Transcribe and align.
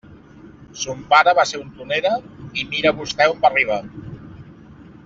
Son 0.83 1.03
pare 1.11 1.35
va 1.41 1.45
ser 1.51 1.59
un 1.65 1.69
tronera, 1.75 2.15
i 2.63 2.67
mire 2.73 2.97
vostè 3.03 3.31
on 3.35 3.39
va 3.47 3.53
arribar. 3.55 3.81